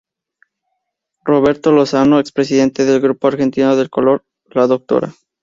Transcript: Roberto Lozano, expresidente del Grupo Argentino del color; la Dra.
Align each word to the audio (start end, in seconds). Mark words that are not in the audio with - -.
Roberto 1.23 1.71
Lozano, 1.71 2.19
expresidente 2.19 2.85
del 2.85 3.01
Grupo 3.01 3.27
Argentino 3.27 3.75
del 3.75 3.91
color; 3.91 4.25
la 4.45 4.65
Dra. 4.65 5.13